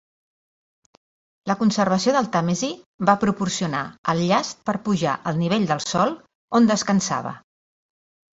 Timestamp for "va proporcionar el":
3.09-4.23